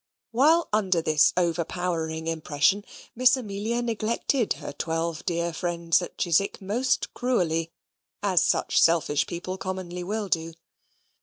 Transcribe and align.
While 0.31 0.67
under 0.73 0.99
this 0.99 1.31
overpowering 1.37 2.25
impression, 2.25 2.83
Miss 3.15 3.37
Amelia 3.37 3.83
neglected 3.83 4.53
her 4.53 4.73
twelve 4.73 5.23
dear 5.25 5.53
friends 5.53 6.01
at 6.01 6.17
Chiswick 6.17 6.59
most 6.59 7.13
cruelly, 7.13 7.71
as 8.23 8.41
such 8.43 8.81
selfish 8.81 9.27
people 9.27 9.59
commonly 9.59 10.03
will 10.03 10.27
do. 10.27 10.55